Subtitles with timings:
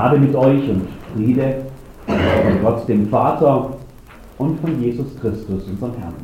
[0.00, 1.56] Gnade mit euch und Friede
[2.06, 3.76] von Gott dem Vater
[4.38, 6.14] und von Jesus Christus, unserem Herrn.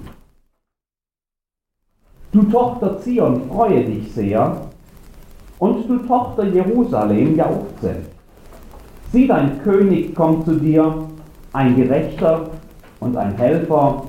[2.33, 4.63] Du Tochter Zion, freue dich sehr,
[5.59, 7.97] und du Tochter Jerusalem, jauchze.
[9.13, 10.95] Sieh, dein König kommt zu dir,
[11.53, 12.49] ein Gerechter
[13.01, 14.05] und ein Helfer,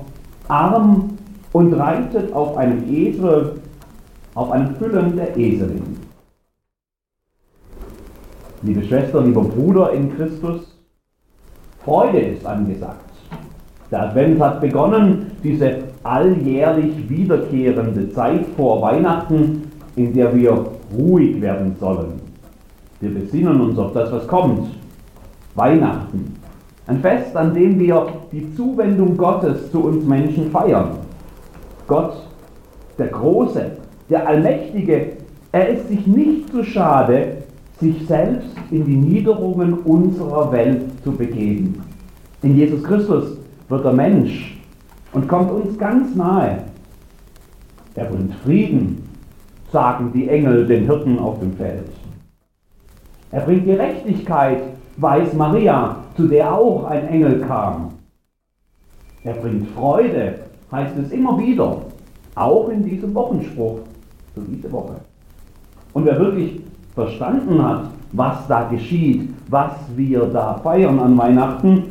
[0.48, 1.10] arm
[1.52, 3.60] und reitet auf einem Esel,
[4.34, 6.07] auf einem Füllen der Eselin.
[8.62, 10.76] Liebe Schwester, lieber Bruder in Christus,
[11.84, 13.04] Freude ist angesagt.
[13.90, 20.66] Der Advent hat begonnen, diese alljährlich wiederkehrende Zeit vor Weihnachten, in der wir
[20.96, 22.20] ruhig werden sollen.
[23.00, 24.70] Wir besinnen uns auf das, was kommt.
[25.54, 26.34] Weihnachten.
[26.88, 30.90] Ein Fest, an dem wir die Zuwendung Gottes zu uns Menschen feiern.
[31.86, 32.26] Gott,
[32.98, 33.70] der Große,
[34.10, 35.12] der Allmächtige,
[35.52, 37.38] er ist sich nicht zu schade,
[37.80, 41.82] sich selbst in die Niederungen unserer Welt zu begeben.
[42.42, 44.58] In Jesus Christus wird er Mensch
[45.12, 46.64] und kommt uns ganz nahe.
[47.94, 49.08] Er bringt Frieden,
[49.72, 51.88] sagen die Engel den Hirten auf dem Feld.
[53.30, 54.62] Er bringt Gerechtigkeit,
[54.96, 57.90] weiß Maria, zu der auch ein Engel kam.
[59.24, 60.34] Er bringt Freude,
[60.72, 61.82] heißt es immer wieder,
[62.34, 63.80] auch in diesem Wochenspruch
[64.34, 64.94] für diese Woche.
[65.92, 66.60] Und wer wirklich
[66.98, 71.84] verstanden hat, was da geschieht, was wir da feiern an Weihnachten,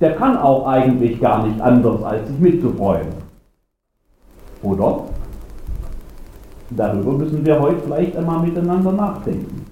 [0.00, 3.06] der kann auch eigentlich gar nicht anders, als sich mitzufreuen.
[4.64, 5.04] Oder?
[6.70, 9.64] Darüber müssen wir heute vielleicht einmal miteinander nachdenken.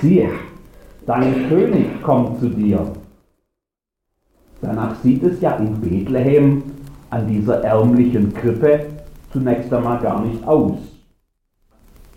[0.00, 0.30] Siehe,
[1.04, 2.78] dein König kommt zu dir.
[4.60, 6.62] Danach sieht es ja in Bethlehem
[7.10, 8.86] an dieser ärmlichen Krippe
[9.32, 10.93] zunächst einmal gar nicht aus.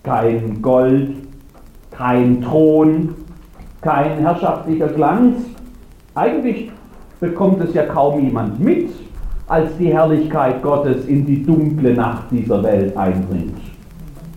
[0.07, 1.16] Kein Gold,
[1.91, 3.13] kein Thron,
[3.81, 5.35] kein herrschaftlicher Glanz.
[6.16, 6.72] Eigentlich
[7.19, 8.90] bekommt es ja kaum jemand mit,
[9.50, 13.59] als die Herrlichkeit Gottes in die dunkle Nacht dieser Welt eindringt.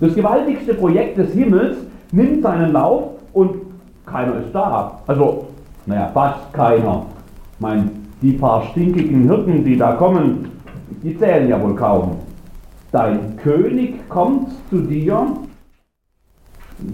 [0.01, 1.77] Das gewaltigste Projekt des Himmels
[2.11, 3.55] nimmt seinen Lauf und
[4.07, 4.99] keiner ist da.
[5.07, 5.47] Also,
[5.87, 7.07] naja, fast keiner.
[7.55, 7.85] Ich meine,
[8.21, 10.51] die paar stinkigen Hirten, die da kommen,
[11.05, 12.17] die zählen ja wohl kaum.
[12.91, 15.29] Dein König kommt zu dir.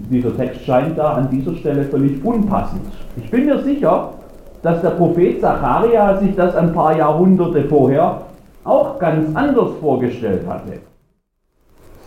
[0.09, 2.81] Dieser Text scheint da an dieser Stelle völlig unpassend.
[3.15, 4.13] Ich bin mir sicher,
[4.61, 8.21] dass der Prophet Zacharia sich das ein paar Jahrhunderte vorher
[8.63, 10.79] auch ganz anders vorgestellt hatte.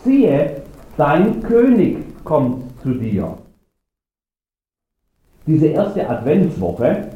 [0.03, 0.61] Siehe,
[0.97, 3.35] dein König kommt zu dir.
[5.47, 7.09] Diese erste Adventswoche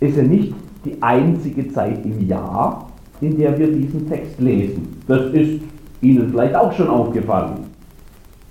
[0.00, 0.54] ist ja nicht
[0.84, 2.88] die einzige Zeit im Jahr,
[3.20, 5.00] in der wir diesen Text lesen.
[5.06, 5.60] Das ist
[6.00, 7.66] Ihnen vielleicht auch schon aufgefallen.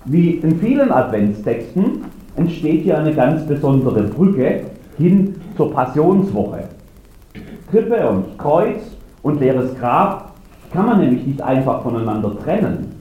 [0.09, 2.05] Wie in vielen Adventstexten
[2.37, 4.61] entsteht hier eine ganz besondere Brücke
[4.97, 6.63] hin zur Passionswoche.
[7.69, 8.79] Krippe und Kreuz
[9.21, 10.33] und leeres Grab
[10.71, 12.93] kann man nämlich nicht einfach voneinander trennen.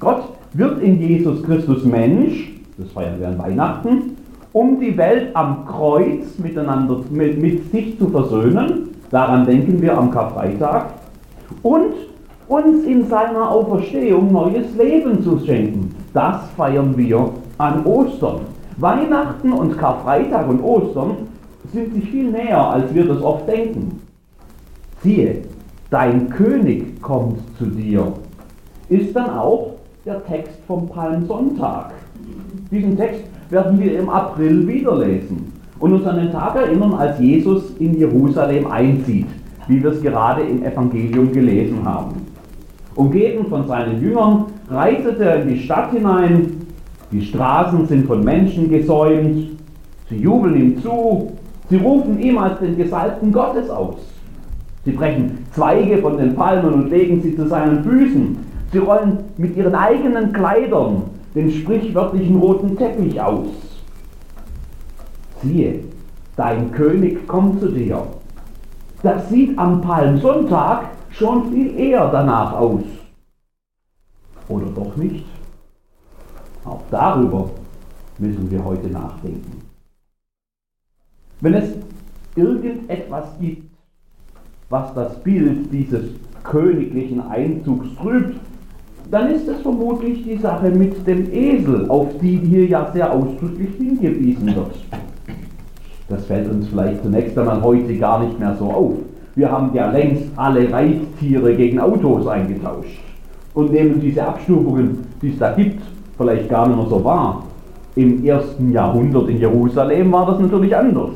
[0.00, 0.22] Gott
[0.54, 4.16] wird in Jesus Christus Mensch, das feiern wir an Weihnachten,
[4.54, 10.10] um die Welt am Kreuz miteinander, mit, mit sich zu versöhnen, daran denken wir am
[10.10, 10.94] Karfreitag,
[11.62, 11.92] und
[12.48, 15.87] uns in seiner Auferstehung neues Leben zu schenken.
[16.12, 18.40] Das feiern wir an Ostern.
[18.76, 21.28] Weihnachten und Karfreitag und Ostern
[21.72, 24.00] sind sich viel näher, als wir das oft denken.
[25.02, 25.42] Siehe,
[25.90, 28.12] dein König kommt zu dir,
[28.88, 29.74] ist dann auch
[30.04, 31.92] der Text vom Palmsonntag.
[32.70, 37.18] Diesen Text werden wir im April wieder lesen und uns an den Tag erinnern, als
[37.18, 39.28] Jesus in Jerusalem einzieht,
[39.66, 42.26] wie wir es gerade im Evangelium gelesen haben.
[42.94, 46.66] Umgeben von seinen Jüngern reitet er in die Stadt hinein,
[47.10, 49.58] die Straßen sind von Menschen gesäumt,
[50.08, 51.32] sie jubeln ihm zu,
[51.70, 53.96] Sie rufen ihm als den Gesalbten Gottes aus.
[54.84, 58.38] Sie brechen Zweige von den Palmen und legen sie zu seinen Füßen.
[58.72, 61.02] Sie rollen mit ihren eigenen Kleidern
[61.34, 63.48] den sprichwörtlichen roten Teppich aus.
[65.42, 65.80] Siehe,
[66.36, 68.02] dein König kommt zu dir.
[69.02, 72.82] Das sieht am Palmsonntag schon viel eher danach aus.
[74.48, 75.26] Oder doch nicht?
[76.64, 77.50] Auch darüber
[78.18, 79.62] müssen wir heute nachdenken.
[81.40, 81.70] Wenn es
[82.34, 83.70] irgendetwas gibt,
[84.70, 86.10] was das Bild dieses
[86.42, 88.40] königlichen Einzugs trübt,
[89.10, 93.70] dann ist es vermutlich die Sache mit dem Esel, auf die hier ja sehr ausdrücklich
[93.76, 94.74] hingewiesen wird.
[96.08, 98.94] Das fällt uns vielleicht zunächst einmal heute gar nicht mehr so auf.
[99.34, 103.07] Wir haben ja längst alle Reittiere gegen Autos eingetauscht
[103.54, 105.82] und nehmen diese Abstufungen, die es da gibt,
[106.16, 107.44] vielleicht gar nicht mehr so wahr.
[107.94, 111.10] Im ersten Jahrhundert in Jerusalem war das natürlich anders.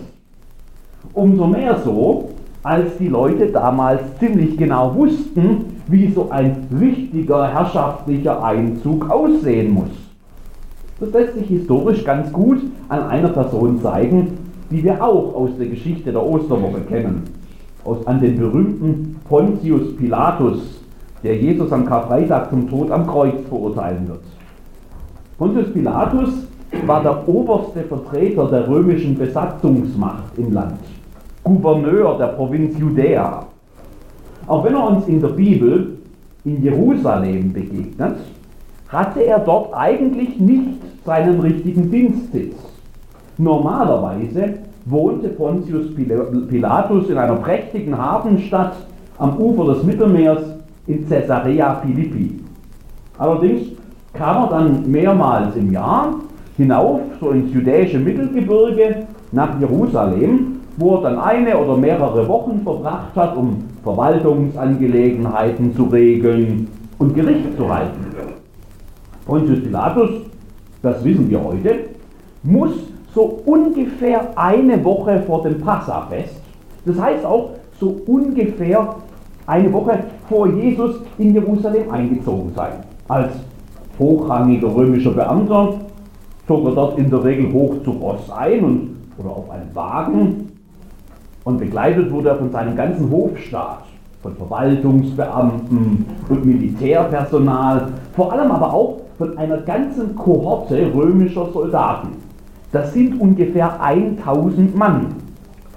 [1.12, 2.30] Umso mehr so,
[2.62, 9.90] als die Leute damals ziemlich genau wussten, wie so ein richtiger herrschaftlicher Einzug aussehen muss.
[11.00, 12.58] Das lässt sich historisch ganz gut
[12.88, 14.38] an einer Person zeigen,
[14.70, 17.24] die wir auch aus der Geschichte der Osterwoche kennen.
[17.84, 20.81] Aus, an den berühmten Pontius Pilatus,
[21.22, 24.22] der Jesus am Karfreitag zum Tod am Kreuz verurteilen wird.
[25.38, 26.46] Pontius Pilatus
[26.86, 30.78] war der oberste Vertreter der römischen Besatzungsmacht im Land.
[31.44, 33.46] Gouverneur der Provinz Judäa.
[34.46, 35.98] Auch wenn er uns in der Bibel
[36.44, 38.16] in Jerusalem begegnet,
[38.88, 42.54] hatte er dort eigentlich nicht seinen richtigen Dienstsitz.
[43.38, 44.54] Normalerweise
[44.84, 48.74] wohnte Pontius Pilatus in einer prächtigen Hafenstadt
[49.18, 50.42] am Ufer des Mittelmeers
[50.86, 52.40] in Caesarea Philippi.
[53.18, 53.68] Allerdings
[54.12, 56.14] kam er dann mehrmals im Jahr
[56.56, 63.14] hinauf, so ins jüdische Mittelgebirge, nach Jerusalem wo er dann eine oder mehrere Wochen verbracht
[63.14, 66.68] hat, um Verwaltungsangelegenheiten zu regeln
[66.98, 68.06] und Gericht zu halten.
[69.26, 70.10] Pontius Pilatus,
[70.82, 71.90] das wissen wir heute,
[72.42, 72.72] muss
[73.14, 76.40] so ungefähr eine Woche vor dem Passafest,
[76.84, 78.96] das heißt auch so ungefähr
[79.46, 79.98] eine Woche
[80.28, 82.72] vor Jesus in Jerusalem eingezogen sein.
[83.08, 83.32] Als
[83.98, 85.74] hochrangiger römischer Beamter
[86.46, 90.52] zog er dort in der Regel hoch zu Ross ein und, oder auf einen Wagen
[91.44, 93.84] und begleitet wurde er von seinem ganzen Hofstaat,
[94.22, 102.08] von Verwaltungsbeamten und Militärpersonal, vor allem aber auch von einer ganzen Kohorte römischer Soldaten.
[102.70, 105.06] Das sind ungefähr 1000 Mann,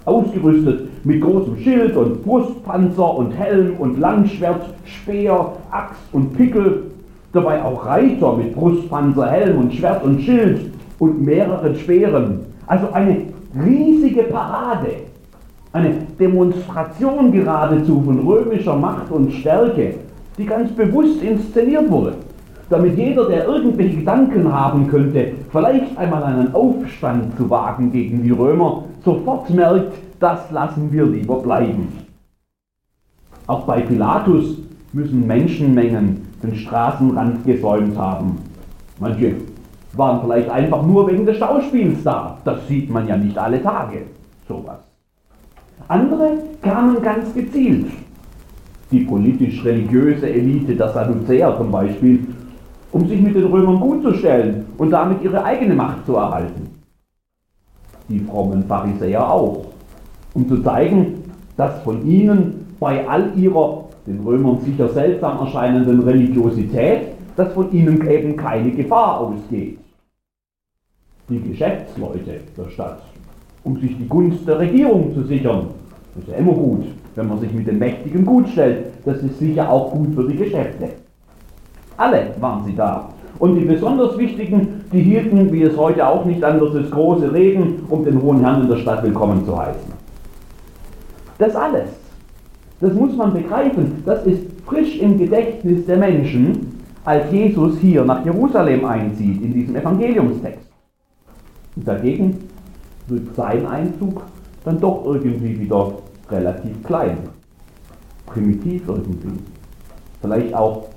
[0.06, 6.92] ausgerüstet mit großem Schild und Brustpanzer und Helm und Langschwert, Speer, Axt und Pickel,
[7.31, 12.40] dabei auch Reiter mit Brustpanzer, Helm und Schwert und Schild und mehreren Speeren.
[12.68, 13.22] Also eine
[13.56, 15.06] riesige Parade
[15.75, 19.96] eine Demonstration geradezu von römischer Macht und Stärke,
[20.38, 22.13] die ganz bewusst inszeniert wurde,
[22.69, 28.31] damit jeder, der irgendwelche Gedanken haben könnte, vielleicht einmal einen Aufstand zu wagen gegen die
[28.31, 31.88] Römer, sofort merkt, das lassen wir lieber bleiben.
[33.47, 34.57] Auch bei Pilatus
[34.94, 38.38] müssen Menschenmengen den Straßenrand gesäumt haben.
[39.00, 39.35] Manche
[39.94, 42.38] waren vielleicht einfach nur wegen des Schauspiels da.
[42.44, 44.03] Das sieht man ja nicht alle Tage.
[44.47, 44.79] Sowas.
[45.88, 47.88] Andere kamen ganz gezielt.
[48.91, 52.25] Die politisch-religiöse Elite der Sadduzäer zum Beispiel,
[52.95, 56.69] um sich mit den Römern gut zu stellen und damit ihre eigene Macht zu erhalten.
[58.07, 59.65] Die frommen Pharisäer auch,
[60.33, 61.24] um zu zeigen,
[61.57, 68.07] dass von ihnen bei all ihrer den Römern sicher seltsam erscheinenden Religiosität, dass von ihnen
[68.07, 69.77] eben keine Gefahr ausgeht.
[71.27, 73.01] Die Geschäftsleute der Stadt
[73.65, 75.69] um sich die Gunst der Regierung zu sichern.
[76.13, 78.86] Das ist ja immer gut, wenn man sich mit den Mächtigen gut stellt.
[79.03, 81.05] Das ist sicher auch gut für die Geschäfte.
[81.97, 83.09] Alle waren sie da.
[83.39, 87.86] Und die besonders Wichtigen, die hielten, wie es heute auch nicht anders ist, große Reden,
[87.89, 89.94] um den hohen Herrn in der Stadt willkommen zu heißen.
[91.38, 91.89] Das alles,
[92.80, 98.23] das muss man begreifen, das ist frisch im Gedächtnis der Menschen, als Jesus hier nach
[98.25, 100.69] Jerusalem einzieht, in diesem Evangeliumstext.
[101.75, 102.37] Und dagegen
[103.07, 104.23] wird sein Einzug
[104.64, 105.94] dann doch irgendwie wieder
[106.31, 107.18] relativ klein.
[108.25, 109.40] Primitiv irgendwie.
[110.21, 110.87] Vielleicht auch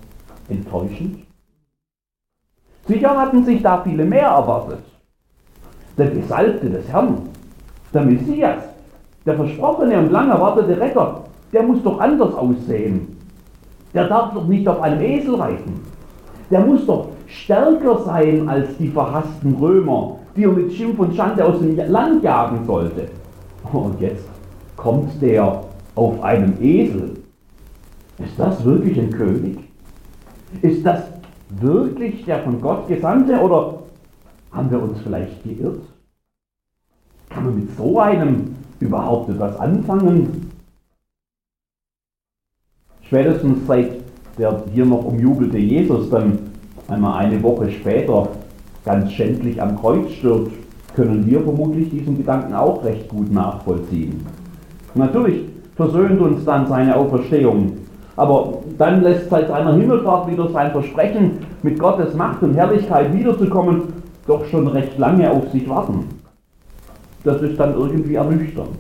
[0.49, 1.19] enttäuschend.
[2.87, 4.83] Sicher hatten sich da viele mehr erwartet.
[5.97, 7.19] Der Gesalbte des Herrn,
[7.93, 8.62] der Messias,
[9.26, 13.17] der versprochene und lang erwartete Retter, der muss doch anders aussehen.
[13.93, 15.81] Der darf doch nicht auf einem Esel reiten.
[16.50, 21.45] Der muss doch stärker sein als die verhassten Römer, die er mit Schimpf und Schande
[21.45, 23.09] aus dem Land jagen sollte.
[23.73, 24.28] Und jetzt
[24.76, 25.62] kommt der
[25.95, 27.17] auf einem Esel.
[28.19, 29.68] Ist das wirklich ein König?
[30.62, 31.02] Ist das
[31.50, 33.83] wirklich der von Gott Gesandte oder
[34.52, 35.81] haben wir uns vielleicht geirrt?
[37.28, 40.50] Kann man mit so einem überhaupt etwas anfangen?
[43.02, 44.02] Spätestens seit
[44.38, 46.38] der hier noch umjubelte Jesus dann
[46.88, 48.28] einmal eine Woche später
[48.85, 50.52] ganz schändlich am Kreuz stirbt,
[50.95, 54.25] können wir vermutlich diesen Gedanken auch recht gut nachvollziehen.
[54.95, 57.76] Natürlich versöhnt uns dann seine Auferstehung,
[58.19, 63.85] aber dann lässt seit seiner Himmelfahrt wieder sein Versprechen, mit Gottes Macht und Herrlichkeit wiederzukommen,
[64.27, 66.05] doch schon recht lange auf sich warten.
[67.23, 68.77] Das ist dann irgendwie ernüchternd.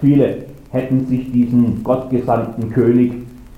[0.00, 3.14] Viele hätten sich diesen gottgesandten König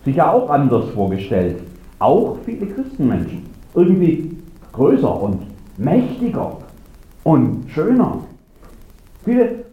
[0.07, 1.59] sicher auch anders vorgestellt.
[1.99, 3.43] Auch viele Christenmenschen.
[3.75, 4.39] Irgendwie
[4.73, 5.43] größer und
[5.77, 6.57] mächtiger
[7.25, 8.21] und schöner.
[9.23, 9.67] Viele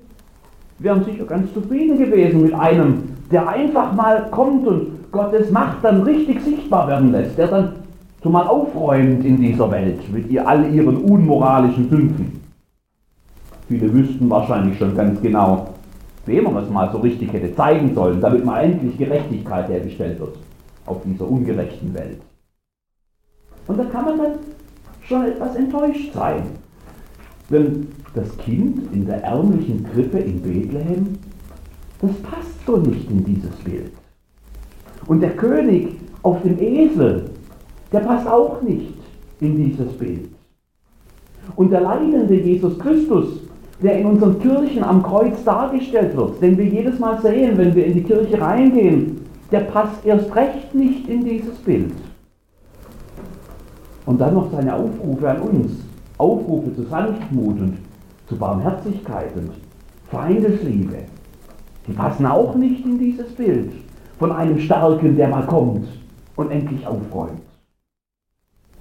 [0.80, 6.02] wären sicher ganz zufrieden gewesen mit einem, der einfach mal kommt und Gottes Macht dann
[6.04, 7.74] richtig sichtbar werden lässt, der dann
[8.22, 12.42] zumal aufräumt in dieser Welt mit ihr all ihren unmoralischen Sünden.
[13.68, 15.70] Viele wüssten wahrscheinlich schon ganz genau,
[16.26, 20.38] wem man das mal so richtig hätte zeigen sollen, damit mal endlich Gerechtigkeit hergestellt wird
[20.86, 22.22] auf dieser ungerechten Welt.
[23.68, 24.34] Und da kann man dann
[25.02, 26.44] schon etwas enttäuscht sein,
[27.50, 31.18] wenn das Kind in der ärmlichen Krippe in Bethlehem,
[32.04, 33.94] das passt so nicht in dieses Bild.
[35.08, 37.32] Und der König auf dem Esel,
[37.94, 38.94] der passt auch nicht
[39.40, 40.30] in dieses Bild.
[41.56, 43.40] Und der leidende Jesus Christus,
[43.82, 47.86] der in unseren Kirchen am Kreuz dargestellt wird, den wir jedes Mal sehen, wenn wir
[47.86, 51.94] in die Kirche reingehen, der passt erst recht nicht in dieses Bild.
[54.06, 55.72] Und dann noch seine Aufrufe an uns,
[56.18, 57.78] Aufrufe zu Sanftmut und
[58.28, 59.52] zu Barmherzigkeit und
[60.10, 61.06] Feindesliebe.
[61.88, 63.74] Die passen auch nicht in dieses Bild
[64.20, 65.88] von einem Starken, der mal kommt
[66.36, 67.42] und endlich aufräumt.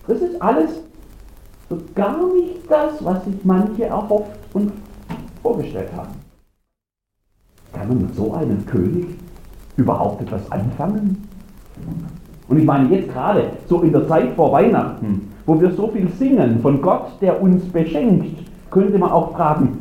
[0.07, 0.83] Das ist alles
[1.69, 4.73] so gar nicht das, was sich manche erhofft und
[5.43, 6.13] vorgestellt haben.
[7.73, 9.07] Kann man mit so einem König
[9.77, 11.29] überhaupt etwas anfangen?
[12.49, 16.09] Und ich meine jetzt gerade so in der Zeit vor Weihnachten, wo wir so viel
[16.11, 19.79] singen von Gott, der uns beschenkt, könnte man auch fragen,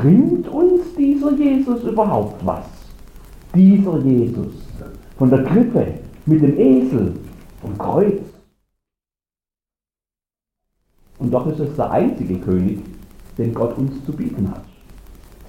[0.00, 2.64] bringt uns dieser Jesus überhaupt was?
[3.54, 4.54] Dieser Jesus
[5.18, 5.94] von der Krippe
[6.26, 7.14] mit dem Esel
[7.60, 8.22] vom Kreuz.
[11.18, 12.78] Und doch ist es der einzige König,
[13.36, 14.64] den Gott uns zu bieten hat.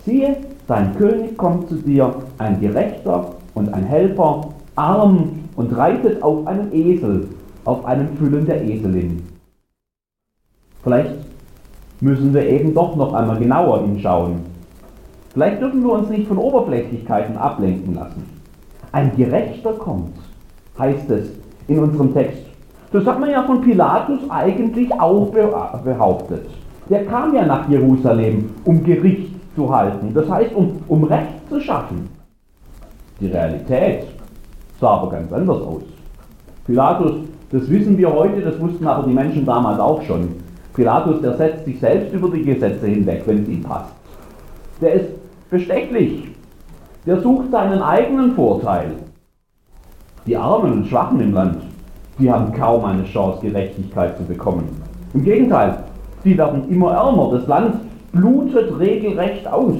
[0.05, 6.45] Siehe, dein König kommt zu dir, ein Gerechter und ein Helfer, arm und reitet auf
[6.47, 7.29] einem Esel,
[7.63, 9.23] auf einem Füllen der Eselin.
[10.83, 11.30] Vielleicht
[12.01, 14.41] müssen wir eben doch noch einmal genauer hinschauen.
[15.33, 18.25] Vielleicht dürfen wir uns nicht von Oberflächlichkeiten ablenken lassen.
[18.91, 20.17] Ein Gerechter kommt,
[20.77, 21.31] heißt es
[21.67, 22.43] in unserem Text.
[22.91, 25.31] Das hat man ja von Pilatus eigentlich auch
[25.83, 26.47] behauptet.
[26.89, 31.61] Der kam ja nach Jerusalem, um Gericht zu halten, das heißt, um, um Recht zu
[31.61, 32.09] schaffen.
[33.21, 34.07] Die Realität
[34.79, 35.83] sah aber ganz anders aus.
[36.65, 37.13] Pilatus,
[37.51, 40.29] das wissen wir heute, das wussten aber die Menschen damals auch schon.
[40.73, 43.93] Pilatus, der setzt sich selbst über die Gesetze hinweg, wenn es ihm passt.
[44.79, 45.09] Der ist
[45.49, 46.29] bestechlich.
[47.05, 48.91] Der sucht seinen eigenen Vorteil.
[50.25, 51.57] Die Armen und Schwachen im Land,
[52.19, 54.69] die haben kaum eine Chance, Gerechtigkeit zu bekommen.
[55.13, 55.83] Im Gegenteil,
[56.23, 57.31] die werden immer ärmer.
[57.31, 57.77] Das Land
[58.11, 59.75] blutet regelrecht aus,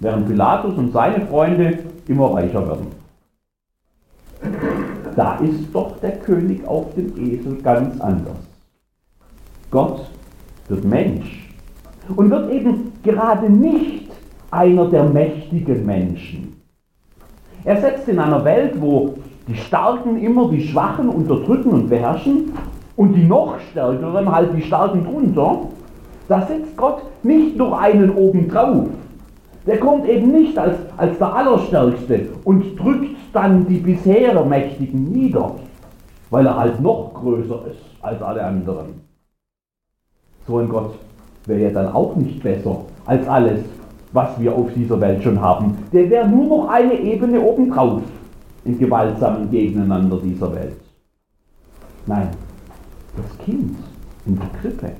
[0.00, 2.86] während Pilatus und seine Freunde immer reicher werden.
[5.16, 8.45] Da ist doch der König auf dem Esel ganz anders.
[9.70, 10.06] Gott
[10.68, 11.48] wird Mensch
[12.14, 14.10] und wird eben gerade nicht
[14.50, 16.60] einer der mächtigen Menschen.
[17.64, 19.14] Er setzt in einer Welt, wo
[19.48, 22.52] die Starken immer die Schwachen unterdrücken und beherrschen
[22.96, 25.62] und die noch Stärkeren halt die Starken drunter,
[26.28, 28.88] da setzt Gott nicht nur einen obendrauf,
[29.66, 35.56] der kommt eben nicht als, als der Allerstärkste und drückt dann die bisher Mächtigen nieder,
[36.30, 39.06] weil er halt noch größer ist als alle anderen.
[40.46, 40.94] So ein Gott
[41.46, 43.60] wäre ja dann auch nicht besser als alles,
[44.12, 45.76] was wir auf dieser Welt schon haben.
[45.92, 48.02] Der wäre nur noch eine Ebene obendrauf
[48.64, 50.76] im gewaltsamen Gegeneinander dieser Welt.
[52.06, 52.28] Nein,
[53.16, 53.76] das Kind
[54.26, 54.92] in der Krippe,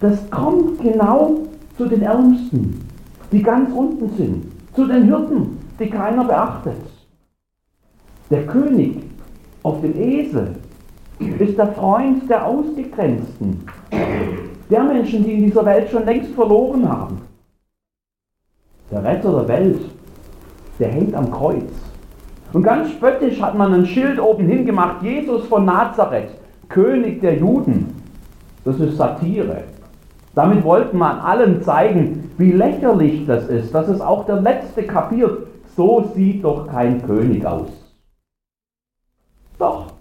[0.00, 1.38] das kommt genau
[1.76, 2.80] zu den Ärmsten,
[3.30, 6.76] die ganz unten sind, zu den Hirten, die keiner beachtet.
[8.30, 9.02] Der König
[9.62, 10.56] auf dem Esel
[11.18, 17.22] ist der Freund der Ausgegrenzten, der Menschen, die in dieser Welt schon längst verloren haben.
[18.90, 19.80] Der Retter der Welt,
[20.78, 21.70] der hängt am Kreuz.
[22.52, 26.30] Und ganz spöttisch hat man ein Schild oben hingemacht, Jesus von Nazareth,
[26.68, 27.94] König der Juden.
[28.64, 29.64] Das ist Satire.
[30.34, 35.46] Damit wollte man allen zeigen, wie lächerlich das ist, dass es auch der Letzte kapiert.
[35.76, 37.68] So sieht doch kein König aus.
[39.58, 39.92] Doch,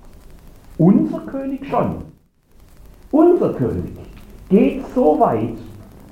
[0.77, 2.03] unser König schon.
[3.11, 3.93] Unser König
[4.49, 5.57] geht so weit,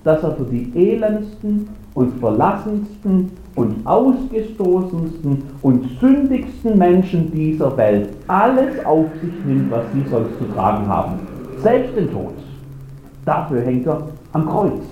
[0.06, 8.86] dass er für die elendsten und verlassensten und ausgestoßensten und sündigsten Menschen dieser Welt alles
[8.86, 11.20] auf sich nimmt, was sie sonst zu tragen haben.
[11.62, 12.34] Selbst den Tod.
[13.26, 14.84] Dafür hängt er am Kreuz.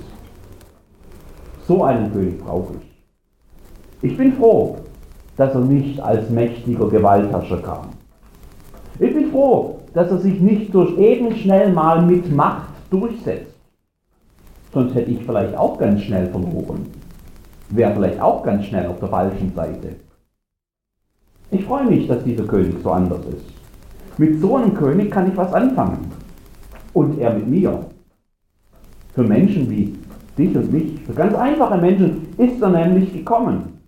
[1.67, 4.09] So einen König brauche ich.
[4.11, 4.77] Ich bin froh,
[5.37, 8.02] dass er nicht als mächtiger Gewaltherrscher kam.
[8.99, 13.55] Ich bin froh, dass er sich nicht durch eben schnell mal mit Macht durchsetzt.
[14.71, 16.87] Sonst hätte ich vielleicht auch ganz schnell verloren.
[17.69, 19.95] Wäre vielleicht auch ganz schnell auf der falschen Seite.
[21.51, 23.45] Ich freue mich, dass dieser König so anders ist.
[24.17, 26.11] Mit so einem König kann ich was anfangen.
[26.93, 27.85] Und er mit mir.
[29.13, 29.95] Für Menschen wie
[30.37, 33.79] dich und mich, für ganz einfache Menschen ist er nämlich gekommen.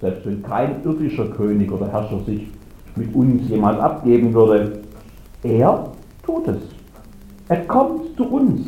[0.00, 2.48] Selbst wenn kein irdischer König oder Herrscher sich
[2.98, 4.80] mit uns jemals abgeben würde,
[5.42, 5.92] er
[6.24, 6.62] tut es.
[7.48, 8.60] Er kommt zu uns.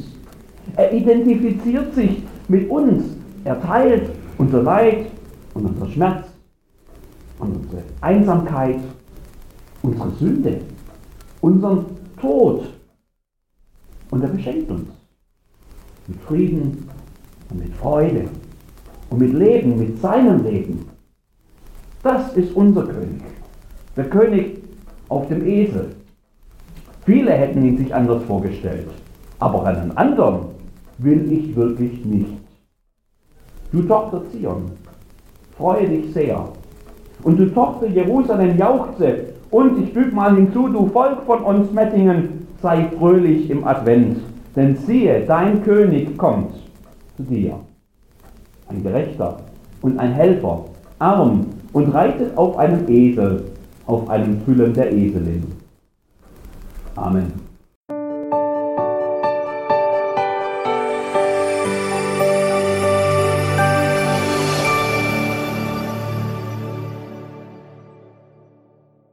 [0.76, 3.04] Er identifiziert sich mit uns.
[3.44, 5.06] Er teilt unser Leid
[5.54, 6.26] und unser Schmerz
[7.38, 8.80] und unsere Einsamkeit,
[9.82, 10.60] unsere Sünde,
[11.40, 11.86] unseren
[12.20, 12.68] Tod.
[14.10, 14.88] Und er beschenkt uns
[16.06, 16.88] mit Frieden
[17.50, 18.28] und mit Freude
[19.10, 20.86] und mit Leben, mit seinem Leben.
[22.02, 23.22] Das ist unser König.
[24.00, 24.62] Der König
[25.10, 25.90] auf dem Esel.
[27.04, 28.88] Viele hätten ihn sich anders vorgestellt,
[29.38, 30.38] aber einen anderen
[30.96, 32.32] will ich wirklich nicht.
[33.70, 34.70] Du Tochter Zion,
[35.58, 36.48] freue dich sehr.
[37.24, 39.34] Und du Tochter Jerusalem jauchze.
[39.50, 44.16] Und ich füge mal hinzu, du Volk von uns Mettingen, sei fröhlich im Advent.
[44.56, 46.54] Denn siehe, dein König kommt
[47.18, 47.56] zu dir.
[48.66, 49.40] Ein Gerechter
[49.82, 50.64] und ein Helfer,
[50.98, 53.44] arm und reitet auf einem Esel,
[53.90, 55.44] auf einem Füllen der Eselin.
[56.94, 57.49] Amen.